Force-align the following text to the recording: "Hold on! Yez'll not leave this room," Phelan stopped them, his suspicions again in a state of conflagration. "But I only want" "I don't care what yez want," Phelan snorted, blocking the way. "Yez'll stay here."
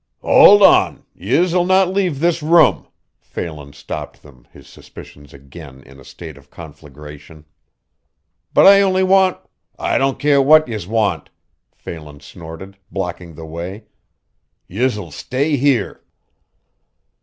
"Hold 0.23 0.63
on! 0.63 1.05
Yez'll 1.13 1.63
not 1.63 1.93
leave 1.93 2.19
this 2.21 2.41
room," 2.41 2.87
Phelan 3.19 3.73
stopped 3.73 4.23
them, 4.23 4.47
his 4.51 4.65
suspicions 4.67 5.31
again 5.31 5.83
in 5.83 5.99
a 5.99 6.03
state 6.03 6.39
of 6.39 6.49
conflagration. 6.49 7.45
"But 8.51 8.65
I 8.65 8.81
only 8.81 9.03
want" 9.03 9.37
"I 9.77 9.99
don't 9.99 10.17
care 10.17 10.41
what 10.41 10.67
yez 10.67 10.87
want," 10.87 11.29
Phelan 11.75 12.19
snorted, 12.21 12.77
blocking 12.91 13.35
the 13.35 13.45
way. 13.45 13.83
"Yez'll 14.67 15.11
stay 15.11 15.55
here." 15.55 16.01